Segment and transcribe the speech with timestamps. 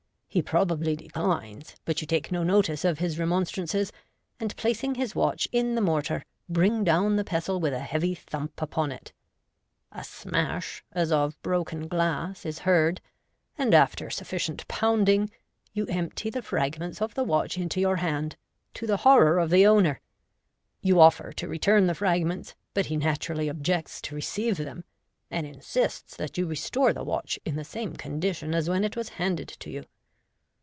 [0.33, 3.91] He probably declines, but you take no notice of his remon strances,
[4.39, 8.61] and, placing his watch in the mortar, bring down the pestle with a hea/y thump
[8.61, 9.11] upon it.
[9.91, 13.01] A smash, as of broken glass, is heard,
[13.57, 15.29] and, after sufficient pounding,
[15.73, 18.37] you empty the fragments of the watch into your hand,
[18.75, 19.99] to the horror of the owner.
[20.81, 24.85] You offer to return the fragments, but he naturally objects to receive them,
[25.29, 29.09] and insists that you restore the watch in the same condition as when it was
[29.19, 29.83] handed to you.